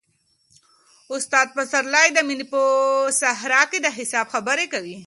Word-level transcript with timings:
استاد 1.15 1.47
پسرلی 1.55 2.07
د 2.13 2.19
مینې 2.27 2.45
په 2.51 2.61
صحرا 3.21 3.61
کې 3.71 3.79
د 3.81 3.87
حساب 3.97 4.25
خبره 4.33 4.65
کوي. 4.73 4.97